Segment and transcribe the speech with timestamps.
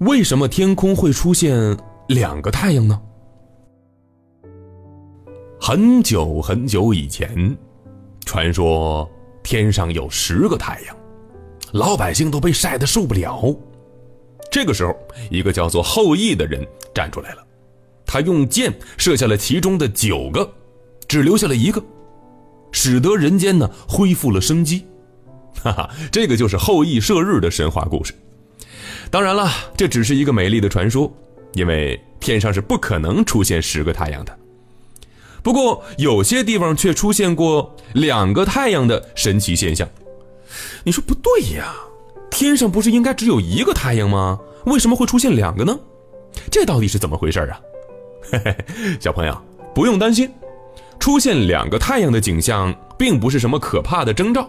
[0.00, 1.74] 为什么天空会出现
[2.08, 3.00] 两个太阳呢？
[5.58, 7.56] 很久很久以前，
[8.26, 9.08] 传说
[9.42, 10.94] 天上有十个太阳，
[11.72, 13.56] 老百姓都被晒得受不了。
[14.50, 14.94] 这个时候，
[15.30, 17.42] 一个叫做后羿的人站出来了，
[18.04, 20.46] 他用箭射下了其中的九个，
[21.08, 21.82] 只留下了一个，
[22.70, 24.84] 使得人间呢恢复了生机。
[25.62, 28.12] 哈哈，这个就是后羿射日的神话故事。
[29.16, 31.10] 当然了，这只是一个美丽的传说，
[31.54, 34.38] 因为天上是不可能出现十个太阳的。
[35.42, 39.88] 不过，有些地方却出现过两个太阳的神奇现象。
[40.84, 41.74] 你说不对呀？
[42.30, 44.38] 天上不是应该只有一个太阳吗？
[44.66, 45.74] 为什么会出现两个呢？
[46.50, 47.58] 这到底是怎么回事啊？
[48.30, 48.54] 嘿嘿，
[49.00, 49.34] 小朋友
[49.74, 50.30] 不用担心，
[51.00, 54.46] 出现两个太阳的景象并不是什么可怕的征兆。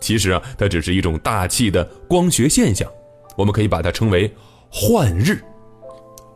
[0.00, 2.90] 其实啊，它只是一种大气的光学现象，
[3.36, 4.32] 我们可以把它称为
[4.70, 5.42] 换日。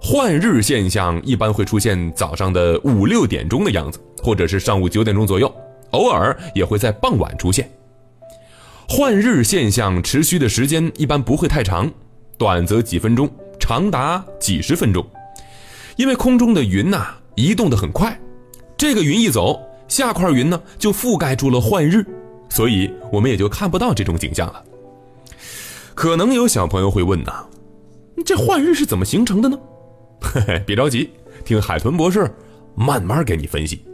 [0.01, 5.51] 换日现象一般会出现早上的五六点钟的样子，或者是上午九点钟左右，
[5.93, 7.71] 偶尔也会在傍晚出现。
[8.87, 11.91] 换日现象持续的时间一般不会太长，
[12.37, 15.05] 短则几分钟，长达几十分钟。
[15.97, 18.19] 因为空中的云呐移动的很快，
[18.77, 19.59] 这个云一走，
[19.89, 22.05] 下块云呢就覆盖住了换日，
[22.51, 24.63] 所以我们也就看不到这种景象了。
[25.95, 27.45] 可能有小朋友会问呐，
[28.25, 29.59] 这幻日是怎么形成的呢？
[30.21, 31.11] 嘿嘿，别着急，
[31.45, 32.29] 听海豚博士
[32.75, 33.85] 慢慢给你分析。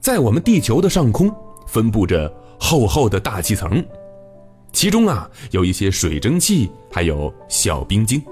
[0.00, 1.30] 在我们地球的上空
[1.66, 3.84] 分布着厚厚的大气层，
[4.72, 8.22] 其中啊有一些水蒸气，还有小冰晶。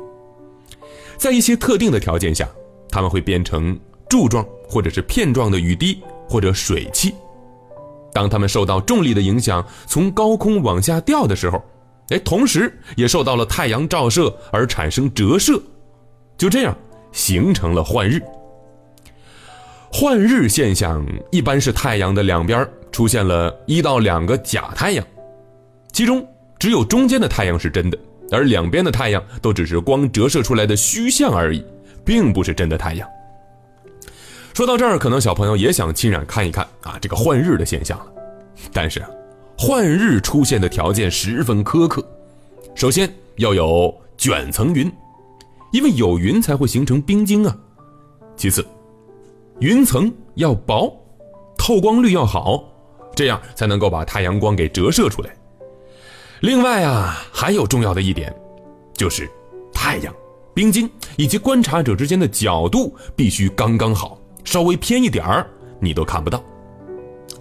[1.19, 2.49] 在一些特定的条件下，
[2.89, 7.13] 它们会变成柱状或者是片状的雨滴或者水汽。
[8.13, 11.63] 当它们受到重力的影响，从高空往下掉的时候，
[12.11, 15.61] 哎，同时也受到了太阳照射而产生折射。
[16.37, 16.77] 就这样
[17.13, 18.21] 形成了幻日。
[19.91, 25.05] 换日现象一般是太阳的两边出现了一到两个假太阳，
[25.93, 26.27] 其中
[26.59, 27.99] 只有中间的太阳是真的，
[28.31, 31.65] 而两边的太阳都只是光折射出来的虚像而已，
[32.05, 33.09] 并不是真的太阳。
[34.55, 38.07] 说到这儿，可能小朋友也想亲眼看一看啊这个换日的现象了。
[38.73, 39.03] 但是，
[39.59, 42.07] 换日出现的条件十分苛刻，
[42.77, 44.91] 首先要有卷层云。
[45.71, 47.55] 因为有云才会形成冰晶啊。
[48.37, 48.65] 其次，
[49.59, 50.91] 云层要薄，
[51.59, 52.65] 透光率要好，
[53.15, 55.37] 这样才能够把太阳光给折射出来。
[56.41, 58.35] 另外啊，还有重要的一点，
[58.95, 59.29] 就是
[59.75, 60.15] 太阳、
[60.55, 65.47] 冰晶以及观察者之间的角度必须刚刚好，稍微偏一点儿
[65.81, 66.43] 你都看不到。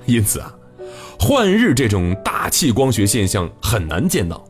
[0.05, 0.53] 因此啊，
[1.19, 4.43] 换日这种大气光学现象很难见到。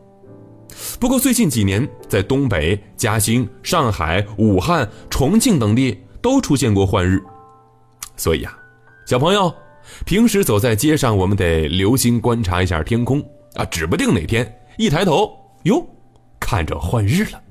[1.00, 7.20] 不过最近几年，在东北、嘉兴、上海、武汉、重庆等地都出现过换日，
[8.16, 8.56] 所以啊，
[9.06, 9.52] 小朋友，
[10.04, 13.20] 平时走在街上，我们得留心观察一下天空
[13.54, 15.32] 啊，指不定哪天一抬头，
[15.64, 15.84] 哟，
[16.38, 17.42] 看着换日了。